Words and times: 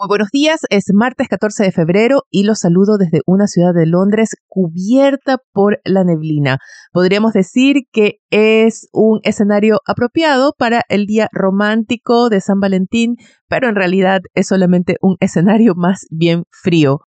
Muy 0.00 0.06
buenos 0.06 0.28
días, 0.30 0.60
es 0.70 0.92
martes 0.94 1.26
14 1.26 1.64
de 1.64 1.72
febrero 1.72 2.22
y 2.30 2.44
los 2.44 2.60
saludo 2.60 2.98
desde 2.98 3.20
una 3.26 3.48
ciudad 3.48 3.74
de 3.74 3.84
Londres 3.84 4.36
cubierta 4.46 5.38
por 5.52 5.80
la 5.82 6.04
neblina. 6.04 6.58
Podríamos 6.92 7.32
decir 7.32 7.78
que 7.90 8.20
es 8.30 8.88
un 8.92 9.18
escenario 9.24 9.80
apropiado 9.84 10.54
para 10.56 10.82
el 10.88 11.06
día 11.06 11.26
romántico 11.32 12.28
de 12.28 12.40
San 12.40 12.60
Valentín, 12.60 13.16
pero 13.48 13.68
en 13.68 13.74
realidad 13.74 14.20
es 14.34 14.46
solamente 14.46 14.98
un 15.00 15.16
escenario 15.18 15.74
más 15.74 16.06
bien 16.10 16.44
frío. 16.48 17.07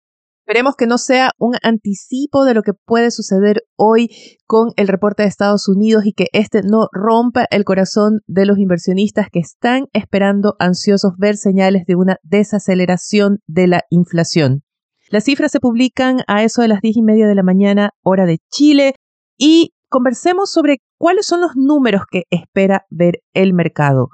Esperemos 0.49 0.75
que 0.75 0.87
no 0.87 0.97
sea 0.97 1.29
un 1.37 1.57
anticipo 1.61 2.43
de 2.43 2.55
lo 2.55 2.63
que 2.63 2.73
puede 2.73 3.11
suceder 3.11 3.65
hoy 3.75 4.09
con 4.47 4.69
el 4.77 4.87
reporte 4.87 5.21
de 5.21 5.29
Estados 5.29 5.67
Unidos 5.67 6.07
y 6.07 6.13
que 6.13 6.25
este 6.33 6.63
no 6.63 6.87
rompa 6.91 7.45
el 7.51 7.63
corazón 7.63 8.21
de 8.25 8.47
los 8.47 8.57
inversionistas 8.57 9.27
que 9.31 9.37
están 9.37 9.85
esperando 9.93 10.55
ansiosos 10.57 11.13
ver 11.19 11.37
señales 11.37 11.85
de 11.85 11.95
una 11.95 12.17
desaceleración 12.23 13.43
de 13.45 13.67
la 13.67 13.83
inflación. 13.91 14.63
Las 15.11 15.25
cifras 15.25 15.51
se 15.51 15.59
publican 15.59 16.21
a 16.25 16.43
eso 16.43 16.63
de 16.63 16.67
las 16.67 16.81
diez 16.81 16.97
y 16.97 17.03
media 17.03 17.27
de 17.27 17.35
la 17.35 17.43
mañana, 17.43 17.91
hora 18.01 18.25
de 18.25 18.39
Chile, 18.49 18.95
y 19.37 19.75
conversemos 19.87 20.51
sobre 20.51 20.77
cuáles 20.97 21.27
son 21.27 21.41
los 21.41 21.51
números 21.57 22.05
que 22.09 22.23
espera 22.31 22.87
ver 22.89 23.21
el 23.35 23.53
mercado. 23.53 24.09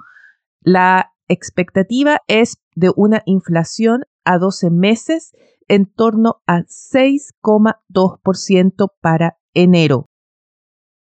La 0.60 1.12
expectativa 1.28 2.18
es 2.28 2.58
de 2.74 2.90
una 2.94 3.22
inflación 3.24 4.02
a 4.26 4.36
12 4.36 4.68
meses 4.70 5.32
en 5.68 5.86
torno 5.86 6.42
a 6.46 6.62
6,2% 6.62 8.92
para 9.00 9.38
enero. 9.54 10.08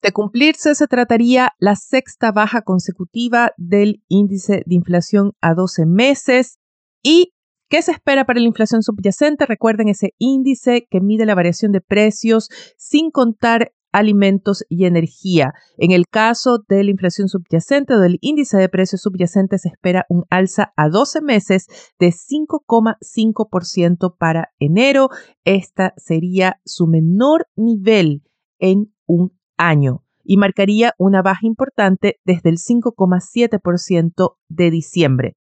De 0.03 0.13
cumplirse, 0.13 0.75
se 0.75 0.87
trataría 0.87 1.53
la 1.59 1.77
sexta 1.77 2.31
baja 2.31 2.61
consecutiva 2.61 3.53
del 3.57 4.03
índice 4.09 4.63
de 4.67 4.75
inflación 4.75 5.33
a 5.41 5.55
12 5.55 5.87
meses. 5.87 6.59
¿Y 7.03 7.33
qué 7.71 7.81
se 7.81 7.93
espera 7.93 8.27
para 8.27 8.41
la 8.41 8.47
inflación 8.47 8.83
subyacente? 8.83 9.47
Recuerden 9.47 9.89
ese 9.89 10.13
índice 10.19 10.87
que 10.91 11.01
mide 11.01 11.25
la 11.25 11.35
variación 11.35 11.73
de 11.73 11.81
precios 11.81 12.51
sin 12.77 13.11
contar 13.11 13.73
alimentos 13.95 14.65
y 14.69 14.85
energía. 14.85 15.55
En 15.79 15.93
el 15.93 16.09
caso 16.09 16.59
de 16.69 16.85
la 16.85 16.91
inflación 16.91 17.29
subyacente 17.29 17.95
o 17.95 18.01
del 18.01 18.19
índice 18.21 18.59
de 18.59 18.69
precios 18.69 19.01
subyacentes 19.03 19.63
se 19.63 19.69
espera 19.69 20.05
un 20.09 20.25
alza 20.31 20.73
a 20.77 20.89
12 20.89 21.21
meses 21.23 21.69
de 21.99 22.09
5,5% 22.09 24.17
para 24.19 24.51
enero. 24.59 25.11
Esta 25.45 25.95
sería 25.97 26.61
su 26.65 26.89
menor 26.89 27.47
nivel 27.57 28.25
en 28.59 28.93
un 29.07 29.39
año 29.57 30.03
y 30.25 30.39
marcaría 30.39 30.95
una 30.99 31.23
baja 31.23 31.47
importante 31.47 32.19
desde 32.25 32.51
el 32.51 32.57
5,7% 32.57 34.37
de 34.49 34.71
diciembre. 34.71 35.37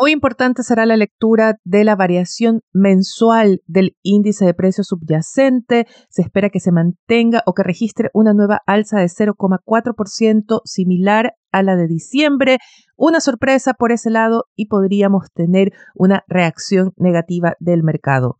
Muy 0.00 0.12
importante 0.12 0.62
será 0.62 0.86
la 0.86 0.96
lectura 0.96 1.58
de 1.64 1.84
la 1.84 1.94
variación 1.94 2.62
mensual 2.72 3.60
del 3.66 3.98
índice 4.02 4.46
de 4.46 4.54
precio 4.54 4.82
subyacente. 4.82 5.86
Se 6.08 6.22
espera 6.22 6.48
que 6.48 6.58
se 6.58 6.72
mantenga 6.72 7.42
o 7.44 7.52
que 7.52 7.62
registre 7.62 8.08
una 8.14 8.32
nueva 8.32 8.62
alza 8.64 8.98
de 8.98 9.08
0,4% 9.08 10.62
similar 10.64 11.34
a 11.52 11.62
la 11.62 11.76
de 11.76 11.86
diciembre. 11.86 12.56
Una 12.96 13.20
sorpresa 13.20 13.74
por 13.74 13.92
ese 13.92 14.08
lado 14.08 14.46
y 14.56 14.68
podríamos 14.68 15.26
tener 15.34 15.74
una 15.94 16.24
reacción 16.28 16.94
negativa 16.96 17.56
del 17.60 17.82
mercado. 17.82 18.38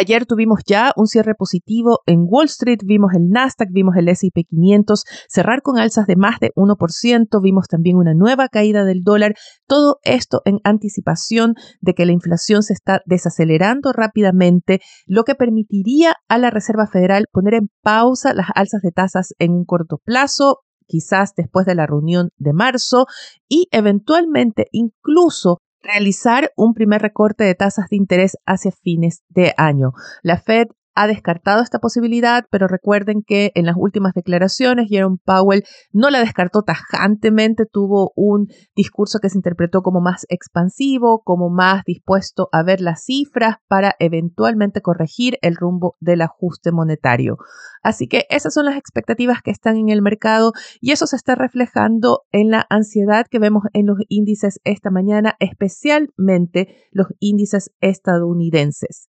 Ayer 0.00 0.26
tuvimos 0.26 0.60
ya 0.64 0.92
un 0.94 1.08
cierre 1.08 1.34
positivo 1.34 2.02
en 2.06 2.20
Wall 2.28 2.46
Street, 2.46 2.78
vimos 2.84 3.14
el 3.16 3.30
Nasdaq, 3.30 3.70
vimos 3.72 3.96
el 3.96 4.08
S&P 4.08 4.44
500 4.44 5.02
cerrar 5.28 5.60
con 5.60 5.76
alzas 5.76 6.06
de 6.06 6.14
más 6.14 6.38
de 6.38 6.52
1%, 6.54 7.42
vimos 7.42 7.66
también 7.66 7.96
una 7.96 8.14
nueva 8.14 8.46
caída 8.48 8.84
del 8.84 9.02
dólar, 9.02 9.34
todo 9.66 9.98
esto 10.04 10.40
en 10.44 10.60
anticipación 10.62 11.54
de 11.80 11.94
que 11.94 12.06
la 12.06 12.12
inflación 12.12 12.62
se 12.62 12.74
está 12.74 13.00
desacelerando 13.06 13.92
rápidamente, 13.92 14.78
lo 15.04 15.24
que 15.24 15.34
permitiría 15.34 16.14
a 16.28 16.38
la 16.38 16.50
Reserva 16.50 16.86
Federal 16.86 17.24
poner 17.32 17.54
en 17.54 17.68
pausa 17.82 18.34
las 18.34 18.50
alzas 18.54 18.82
de 18.82 18.92
tasas 18.92 19.34
en 19.40 19.50
un 19.50 19.64
corto 19.64 19.98
plazo, 20.04 20.60
quizás 20.86 21.34
después 21.36 21.66
de 21.66 21.74
la 21.74 21.88
reunión 21.88 22.30
de 22.36 22.52
marzo 22.52 23.06
y 23.48 23.66
eventualmente 23.72 24.68
incluso 24.70 25.58
realizar 25.82 26.52
un 26.56 26.74
primer 26.74 27.02
recorte 27.02 27.44
de 27.44 27.54
tasas 27.54 27.88
de 27.88 27.96
interés 27.96 28.36
hacia 28.46 28.72
fines 28.72 29.22
de 29.28 29.54
año. 29.56 29.92
La 30.22 30.38
Fed 30.38 30.68
ha 30.98 31.06
descartado 31.06 31.62
esta 31.62 31.78
posibilidad, 31.78 32.44
pero 32.50 32.66
recuerden 32.66 33.22
que 33.24 33.52
en 33.54 33.66
las 33.66 33.76
últimas 33.78 34.14
declaraciones 34.14 34.88
Jerome 34.88 35.18
Powell 35.24 35.62
no 35.92 36.10
la 36.10 36.18
descartó 36.18 36.62
tajantemente, 36.62 37.66
tuvo 37.66 38.10
un 38.16 38.48
discurso 38.74 39.20
que 39.20 39.30
se 39.30 39.38
interpretó 39.38 39.82
como 39.82 40.00
más 40.00 40.26
expansivo, 40.28 41.22
como 41.24 41.50
más 41.50 41.84
dispuesto 41.86 42.48
a 42.50 42.64
ver 42.64 42.80
las 42.80 43.04
cifras 43.04 43.58
para 43.68 43.94
eventualmente 44.00 44.82
corregir 44.82 45.38
el 45.40 45.54
rumbo 45.54 45.94
del 46.00 46.20
ajuste 46.20 46.72
monetario. 46.72 47.36
Así 47.80 48.08
que 48.08 48.24
esas 48.28 48.52
son 48.52 48.64
las 48.64 48.76
expectativas 48.76 49.40
que 49.40 49.52
están 49.52 49.76
en 49.76 49.90
el 49.90 50.02
mercado 50.02 50.50
y 50.80 50.90
eso 50.90 51.06
se 51.06 51.14
está 51.14 51.36
reflejando 51.36 52.22
en 52.32 52.50
la 52.50 52.66
ansiedad 52.70 53.26
que 53.30 53.38
vemos 53.38 53.62
en 53.72 53.86
los 53.86 53.98
índices 54.08 54.58
esta 54.64 54.90
mañana, 54.90 55.36
especialmente 55.38 56.74
los 56.90 57.06
índices 57.20 57.70
estadounidenses. 57.80 59.08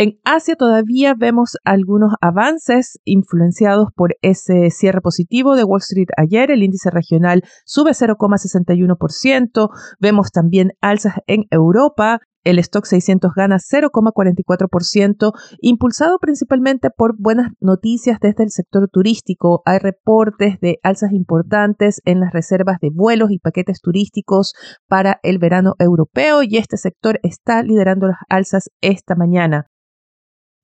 En 0.00 0.20
Asia 0.22 0.54
todavía 0.54 1.14
vemos 1.18 1.56
algunos 1.64 2.12
avances 2.20 3.00
influenciados 3.04 3.88
por 3.96 4.14
ese 4.22 4.70
cierre 4.70 5.00
positivo 5.00 5.56
de 5.56 5.64
Wall 5.64 5.80
Street 5.80 6.06
ayer. 6.16 6.52
El 6.52 6.62
índice 6.62 6.88
regional 6.92 7.42
sube 7.64 7.90
0,61%. 7.90 9.68
Vemos 9.98 10.30
también 10.30 10.70
alzas 10.80 11.14
en 11.26 11.46
Europa. 11.50 12.20
El 12.44 12.60
stock 12.60 12.84
600 12.84 13.32
gana 13.34 13.56
0,44%, 13.56 15.32
impulsado 15.60 16.20
principalmente 16.20 16.90
por 16.96 17.16
buenas 17.18 17.50
noticias 17.58 18.20
desde 18.20 18.44
el 18.44 18.50
sector 18.50 18.88
turístico. 18.88 19.62
Hay 19.64 19.80
reportes 19.80 20.60
de 20.60 20.78
alzas 20.84 21.10
importantes 21.10 22.00
en 22.04 22.20
las 22.20 22.32
reservas 22.32 22.78
de 22.80 22.90
vuelos 22.94 23.32
y 23.32 23.40
paquetes 23.40 23.80
turísticos 23.80 24.54
para 24.86 25.18
el 25.24 25.40
verano 25.40 25.74
europeo 25.80 26.44
y 26.44 26.56
este 26.56 26.76
sector 26.76 27.18
está 27.24 27.64
liderando 27.64 28.06
las 28.06 28.18
alzas 28.28 28.70
esta 28.80 29.16
mañana. 29.16 29.66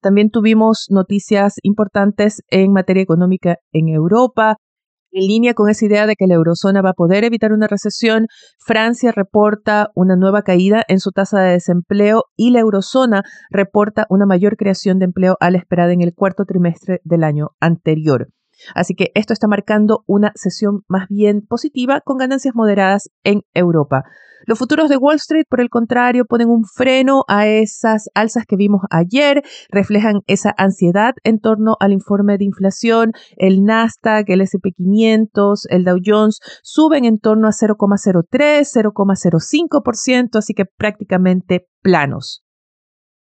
También 0.04 0.28
tuvimos 0.28 0.88
noticias 0.90 1.54
importantes 1.62 2.42
en 2.50 2.72
materia 2.72 3.02
económica 3.02 3.56
en 3.72 3.88
Europa. 3.88 4.56
En 5.10 5.26
línea 5.26 5.54
con 5.54 5.70
esa 5.70 5.86
idea 5.86 6.06
de 6.06 6.14
que 6.14 6.26
la 6.26 6.34
eurozona 6.34 6.82
va 6.82 6.90
a 6.90 6.92
poder 6.92 7.24
evitar 7.24 7.54
una 7.54 7.68
recesión, 7.68 8.26
Francia 8.58 9.12
reporta 9.12 9.88
una 9.94 10.14
nueva 10.14 10.42
caída 10.42 10.84
en 10.88 11.00
su 11.00 11.10
tasa 11.10 11.40
de 11.40 11.52
desempleo 11.52 12.24
y 12.36 12.50
la 12.50 12.60
eurozona 12.60 13.22
reporta 13.48 14.04
una 14.10 14.26
mayor 14.26 14.58
creación 14.58 14.98
de 14.98 15.06
empleo 15.06 15.38
a 15.40 15.50
la 15.50 15.56
esperada 15.56 15.94
en 15.94 16.02
el 16.02 16.12
cuarto 16.12 16.44
trimestre 16.44 17.00
del 17.04 17.24
año 17.24 17.52
anterior. 17.58 18.28
Así 18.74 18.94
que 18.94 19.10
esto 19.14 19.32
está 19.32 19.48
marcando 19.48 20.04
una 20.06 20.32
sesión 20.34 20.82
más 20.88 21.08
bien 21.08 21.42
positiva 21.46 22.00
con 22.00 22.18
ganancias 22.18 22.54
moderadas 22.54 23.10
en 23.22 23.42
Europa. 23.54 24.04
Los 24.46 24.58
futuros 24.58 24.90
de 24.90 24.98
Wall 24.98 25.16
Street, 25.16 25.46
por 25.48 25.60
el 25.60 25.70
contrario, 25.70 26.26
ponen 26.26 26.50
un 26.50 26.64
freno 26.64 27.24
a 27.28 27.46
esas 27.46 28.10
alzas 28.14 28.44
que 28.46 28.56
vimos 28.56 28.82
ayer, 28.90 29.42
reflejan 29.70 30.20
esa 30.26 30.54
ansiedad 30.58 31.14
en 31.24 31.40
torno 31.40 31.76
al 31.80 31.92
informe 31.92 32.36
de 32.36 32.44
inflación. 32.44 33.12
El 33.36 33.64
Nasdaq, 33.64 34.28
el 34.28 34.42
SP 34.44 34.76
500, 34.76 35.66
el 35.70 35.84
Dow 35.84 35.98
Jones 36.04 36.40
suben 36.62 37.06
en 37.06 37.18
torno 37.18 37.48
a 37.48 37.52
0,03, 37.52 38.66
0,05%, 38.66 40.36
así 40.36 40.52
que 40.52 40.66
prácticamente 40.66 41.66
planos. 41.80 42.43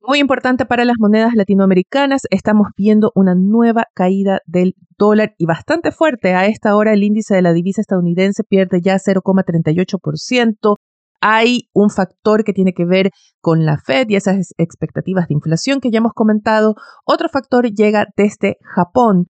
Muy 0.07 0.19
importante 0.19 0.67
para 0.67 0.85
las 0.85 0.97
monedas 0.99 1.33
latinoamericanas, 1.35 2.23
estamos 2.29 2.69
viendo 2.77 3.11
una 3.15 3.35
nueva 3.35 3.87
caída 3.95 4.41
del 4.45 4.75
dólar 4.99 5.35
y 5.39 5.47
bastante 5.47 5.93
fuerte. 5.93 6.35
A 6.35 6.45
esta 6.45 6.77
hora 6.77 6.93
el 6.93 7.03
índice 7.03 7.35
de 7.35 7.41
la 7.41 7.55
divisa 7.55 7.81
estadounidense 7.81 8.45
pierde 8.45 8.83
ya 8.83 8.97
0,38%. 8.97 10.77
Hay 11.23 11.71
un 11.73 11.89
factor 11.89 12.45
que 12.45 12.53
tiene 12.53 12.75
que 12.75 12.85
ver 12.85 13.13
con 13.41 13.65
la 13.65 13.79
Fed 13.79 14.11
y 14.11 14.17
esas 14.17 14.53
expectativas 14.59 15.27
de 15.29 15.35
inflación 15.35 15.81
que 15.81 15.91
ya 15.91 15.99
hemos 15.99 16.13
comentado. 16.13 16.75
Otro 17.07 17.31
factor 17.31 17.65
llega 17.73 18.05
desde 18.15 18.59
Japón, 18.63 19.29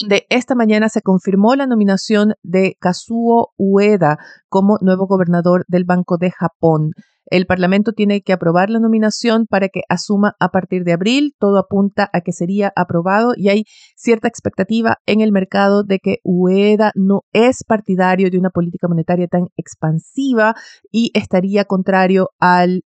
donde 0.00 0.24
esta 0.30 0.54
mañana 0.54 0.88
se 0.88 1.02
confirmó 1.02 1.54
la 1.54 1.66
nominación 1.66 2.32
de 2.42 2.76
Kazuo 2.80 3.52
Ueda 3.58 4.16
como 4.48 4.78
nuevo 4.80 5.06
gobernador 5.06 5.66
del 5.68 5.84
Banco 5.84 6.16
de 6.16 6.30
Japón. 6.30 6.92
El 7.26 7.46
Parlamento 7.46 7.92
tiene 7.92 8.22
que 8.22 8.32
aprobar 8.32 8.70
la 8.70 8.80
nominación 8.80 9.46
para 9.46 9.68
que 9.68 9.82
asuma 9.88 10.34
a 10.40 10.50
partir 10.50 10.84
de 10.84 10.92
abril. 10.92 11.34
Todo 11.38 11.58
apunta 11.58 12.10
a 12.12 12.20
que 12.20 12.32
sería 12.32 12.72
aprobado 12.76 13.32
y 13.36 13.48
hay 13.48 13.64
cierta 13.96 14.28
expectativa 14.28 14.98
en 15.06 15.20
el 15.20 15.32
mercado 15.32 15.84
de 15.84 15.98
que 15.98 16.18
UEDA 16.22 16.92
no 16.94 17.22
es 17.32 17.64
partidario 17.66 18.30
de 18.30 18.38
una 18.38 18.50
política 18.50 18.88
monetaria 18.88 19.26
tan 19.28 19.48
expansiva 19.56 20.54
y 20.90 21.10
estaría 21.14 21.64
contrario 21.64 22.30
al 22.38 22.82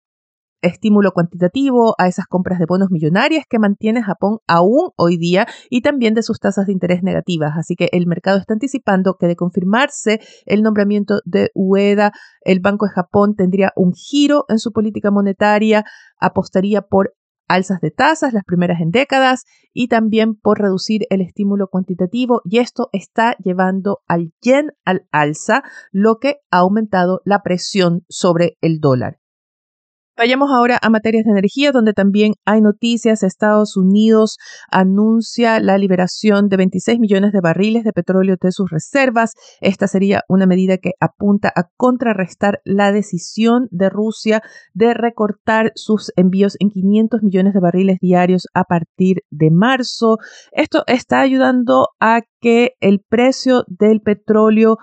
estímulo 0.62 1.12
cuantitativo 1.12 1.94
a 1.98 2.08
esas 2.08 2.26
compras 2.26 2.58
de 2.58 2.66
bonos 2.66 2.90
millonarias 2.90 3.44
que 3.48 3.58
mantiene 3.58 4.02
Japón 4.02 4.38
aún 4.46 4.90
hoy 4.96 5.18
día 5.18 5.46
y 5.68 5.82
también 5.82 6.14
de 6.14 6.22
sus 6.22 6.38
tasas 6.38 6.66
de 6.66 6.72
interés 6.72 7.02
negativas. 7.02 7.52
Así 7.56 7.76
que 7.76 7.88
el 7.92 8.06
mercado 8.06 8.38
está 8.38 8.54
anticipando 8.54 9.16
que 9.18 9.26
de 9.26 9.36
confirmarse 9.36 10.20
el 10.46 10.62
nombramiento 10.62 11.20
de 11.24 11.50
Ueda, 11.54 12.12
el 12.42 12.60
Banco 12.60 12.86
de 12.86 12.92
Japón 12.92 13.34
tendría 13.36 13.72
un 13.76 13.92
giro 13.92 14.44
en 14.48 14.58
su 14.58 14.72
política 14.72 15.10
monetaria, 15.10 15.84
apostaría 16.18 16.82
por 16.82 17.14
alzas 17.48 17.80
de 17.80 17.90
tasas, 17.90 18.32
las 18.32 18.44
primeras 18.44 18.80
en 18.80 18.90
décadas, 18.90 19.44
y 19.74 19.88
también 19.88 20.34
por 20.34 20.58
reducir 20.60 21.02
el 21.10 21.20
estímulo 21.20 21.68
cuantitativo. 21.68 22.40
Y 22.44 22.58
esto 22.58 22.88
está 22.92 23.36
llevando 23.42 24.00
al 24.06 24.32
yen 24.40 24.72
al 24.84 25.06
alza, 25.12 25.62
lo 25.90 26.18
que 26.18 26.36
ha 26.50 26.58
aumentado 26.58 27.20
la 27.24 27.42
presión 27.42 28.04
sobre 28.08 28.56
el 28.60 28.80
dólar. 28.80 29.21
Vayamos 30.22 30.50
ahora 30.52 30.78
a 30.80 30.88
materias 30.88 31.24
de 31.24 31.32
energía, 31.32 31.72
donde 31.72 31.94
también 31.94 32.34
hay 32.44 32.60
noticias. 32.60 33.24
Estados 33.24 33.76
Unidos 33.76 34.38
anuncia 34.70 35.58
la 35.58 35.78
liberación 35.78 36.48
de 36.48 36.58
26 36.58 37.00
millones 37.00 37.32
de 37.32 37.40
barriles 37.40 37.82
de 37.82 37.92
petróleo 37.92 38.36
de 38.40 38.52
sus 38.52 38.70
reservas. 38.70 39.32
Esta 39.60 39.88
sería 39.88 40.22
una 40.28 40.46
medida 40.46 40.78
que 40.78 40.92
apunta 41.00 41.52
a 41.56 41.64
contrarrestar 41.76 42.60
la 42.64 42.92
decisión 42.92 43.66
de 43.72 43.90
Rusia 43.90 44.42
de 44.74 44.94
recortar 44.94 45.72
sus 45.74 46.12
envíos 46.14 46.54
en 46.60 46.70
500 46.70 47.20
millones 47.24 47.52
de 47.52 47.58
barriles 47.58 47.98
diarios 48.00 48.46
a 48.54 48.62
partir 48.62 49.22
de 49.30 49.50
marzo. 49.50 50.18
Esto 50.52 50.84
está 50.86 51.20
ayudando 51.20 51.88
a 51.98 52.20
que 52.40 52.74
el 52.78 53.00
precio 53.00 53.64
del 53.66 54.00
petróleo 54.00 54.76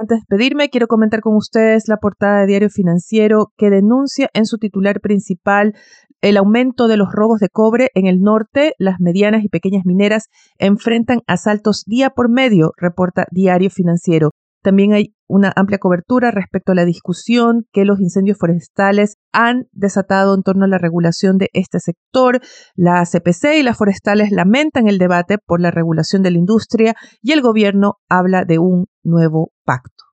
Antes 0.02 0.16
de 0.16 0.22
despedirme, 0.22 0.68
quiero 0.68 0.88
comentar 0.88 1.20
con 1.20 1.36
ustedes 1.36 1.84
la 1.86 1.96
portada 1.96 2.40
de 2.40 2.46
Diario 2.48 2.70
Financiero 2.70 3.52
que 3.56 3.70
denuncia 3.70 4.28
en 4.34 4.46
su 4.46 4.58
titular 4.58 5.00
principal 5.00 5.74
el 6.20 6.36
aumento 6.38 6.88
de 6.88 6.96
los 6.96 7.12
robos 7.12 7.38
de 7.38 7.48
cobre 7.48 7.86
en 7.94 8.06
el 8.06 8.20
norte. 8.20 8.74
Las 8.78 8.98
medianas 8.98 9.44
y 9.44 9.48
pequeñas 9.48 9.84
mineras 9.84 10.24
enfrentan 10.58 11.20
asaltos 11.28 11.84
día 11.86 12.10
por 12.10 12.28
medio, 12.28 12.72
reporta 12.78 13.26
Diario 13.30 13.70
Financiero. 13.70 14.30
También 14.62 14.92
hay 14.92 15.14
una 15.26 15.52
amplia 15.56 15.78
cobertura 15.78 16.30
respecto 16.30 16.72
a 16.72 16.74
la 16.74 16.84
discusión 16.84 17.66
que 17.72 17.84
los 17.84 18.00
incendios 18.00 18.38
forestales 18.38 19.16
han 19.32 19.66
desatado 19.72 20.34
en 20.34 20.42
torno 20.42 20.64
a 20.64 20.68
la 20.68 20.78
regulación 20.78 21.38
de 21.38 21.48
este 21.52 21.80
sector. 21.80 22.40
La 22.76 23.04
CPC 23.04 23.56
y 23.58 23.62
las 23.62 23.76
forestales 23.76 24.30
lamentan 24.30 24.88
el 24.88 24.98
debate 24.98 25.38
por 25.38 25.60
la 25.60 25.70
regulación 25.70 26.22
de 26.22 26.30
la 26.30 26.38
industria 26.38 26.94
y 27.20 27.32
el 27.32 27.42
gobierno 27.42 27.94
habla 28.08 28.44
de 28.44 28.58
un 28.58 28.86
nuevo 29.02 29.52
pacto. 29.64 30.04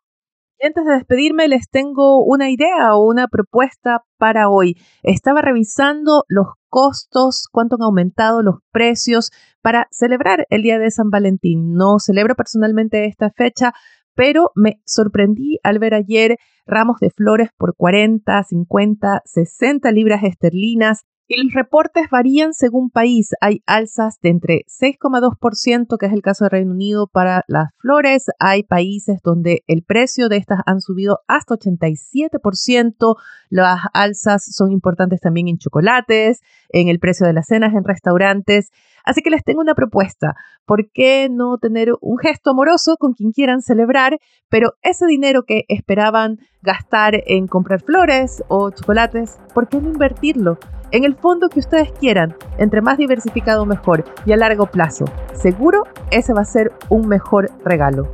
Antes 0.62 0.84
de 0.84 0.92
despedirme, 0.92 1.48
les 1.48 1.70
tengo 1.70 2.22
una 2.22 2.50
idea 2.50 2.94
o 2.94 3.08
una 3.08 3.30
propuesta 3.30 4.02
para 4.18 4.50
hoy. 4.50 4.76
Estaba 5.04 5.42
revisando 5.42 6.26
los 6.28 6.48
costos, 6.68 7.48
cuánto 7.50 7.76
han 7.76 7.84
aumentado 7.84 8.42
los 8.44 8.56
precios 8.70 9.32
para 9.62 9.88
celebrar 9.90 10.46
el 10.50 10.62
Día 10.62 10.78
de 10.78 10.92
San 10.92 11.10
Valentín. 11.12 11.76
No 11.76 12.00
celebro 12.00 12.36
personalmente 12.36 13.06
esta 13.06 13.32
fecha, 13.32 13.72
pero 14.20 14.52
me 14.54 14.82
sorprendí 14.86 15.60
al 15.64 15.80
ver 15.80 15.94
ayer 15.94 16.36
ramos 16.66 17.00
de 17.00 17.10
flores 17.10 17.52
por 17.58 17.74
40, 17.74 18.44
50, 18.44 19.22
60 19.24 19.92
libras 19.94 20.24
esterlinas. 20.26 21.06
Y 21.32 21.40
los 21.44 21.54
reportes 21.54 22.10
varían 22.10 22.56
según 22.56 22.90
país. 22.90 23.36
Hay 23.40 23.62
alzas 23.68 24.20
de 24.20 24.30
entre 24.30 24.66
6,2%, 24.66 25.98
que 26.00 26.08
es 26.08 26.12
el 26.12 26.24
caso 26.24 26.46
de 26.46 26.50
Reino 26.50 26.72
Unido, 26.72 27.06
para 27.06 27.44
las 27.48 27.70
flores. 27.78 28.26
Hay 28.40 28.64
países 28.64 29.20
donde 29.24 29.64
el 29.68 29.84
precio 29.84 30.28
de 30.28 30.38
estas 30.38 30.62
han 30.66 30.82
subido 30.82 31.20
hasta 31.28 31.54
87%. 31.54 33.16
Las 33.50 33.80
alzas 33.94 34.44
son 34.44 34.72
importantes 34.72 35.22
también 35.22 35.48
en 35.50 35.60
chocolates, 35.60 36.42
en 36.70 36.88
el 36.88 36.98
precio 36.98 37.28
de 37.28 37.34
las 37.34 37.46
cenas 37.46 37.76
en 37.76 37.84
restaurantes. 37.84 38.72
Así 39.06 39.22
que 39.22 39.30
les 39.30 39.44
tengo 39.44 39.62
una 39.62 39.76
propuesta. 39.76 40.34
¿Por 40.66 40.90
qué 40.92 41.30
no 41.30 41.60
tener 41.60 41.92
un 42.02 42.18
gesto 42.18 42.50
amoroso 42.50 42.98
con 42.98 43.14
quien 43.14 43.34
quieran 43.34 43.62
celebrar, 43.62 44.18
pero 44.50 44.74
ese 44.82 45.06
dinero 45.06 45.44
que 45.44 45.66
esperaban 45.68 46.40
gastar 46.64 47.22
en 47.28 47.46
comprar 47.46 47.84
flores 47.84 48.44
o 48.48 48.72
chocolates, 48.72 49.38
¿por 49.54 49.70
qué 49.70 49.80
no 49.80 49.90
invertirlo? 49.90 50.58
En 50.92 51.04
el 51.04 51.16
fondo 51.16 51.50
que 51.50 51.60
ustedes 51.60 51.92
quieran, 51.92 52.36
entre 52.58 52.82
más 52.82 52.98
diversificado 52.98 53.66
mejor 53.66 54.04
y 54.26 54.32
a 54.32 54.38
largo 54.38 54.66
plazo. 54.66 55.06
Seguro 55.34 55.84
ese 56.12 56.34
va 56.34 56.42
a 56.42 56.46
ser 56.46 56.72
un 56.90 57.08
mejor 57.08 57.52
regalo. 57.64 58.12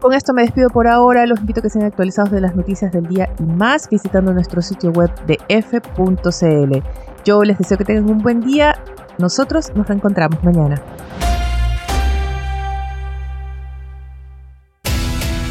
Con 0.00 0.12
esto 0.12 0.32
me 0.32 0.42
despido 0.42 0.68
por 0.70 0.86
ahora. 0.88 1.26
Los 1.26 1.40
invito 1.40 1.60
a 1.60 1.62
que 1.62 1.70
sean 1.70 1.84
actualizados 1.84 2.30
de 2.30 2.40
las 2.40 2.54
noticias 2.54 2.92
del 2.92 3.06
día 3.06 3.30
y 3.38 3.42
más 3.44 3.88
visitando 3.88 4.32
nuestro 4.32 4.62
sitio 4.62 4.90
web 4.90 5.10
de 5.26 5.38
f.cl. 5.48 6.82
Yo 7.24 7.42
les 7.42 7.58
deseo 7.58 7.78
que 7.78 7.84
tengan 7.84 8.10
un 8.10 8.18
buen 8.18 8.40
día 8.40 8.74
nosotros 9.18 9.72
nos 9.74 9.86
reencontramos 9.86 10.42
mañana. 10.44 10.82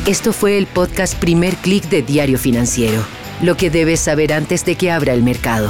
Esto 0.06 0.34
fue 0.34 0.58
el 0.60 0.68
podcast 0.68 1.20
Primer 1.20 1.56
Click 1.56 1.90
de 1.90 2.04
Diario 2.04 2.38
Financiero. 2.38 3.04
Lo 3.42 3.58
que 3.58 3.72
debes 3.72 4.00
saber 4.00 4.34
antes 4.34 4.64
de 4.64 4.76
que 4.76 4.92
abra 4.92 5.14
el 5.14 5.24
mercado. 5.24 5.70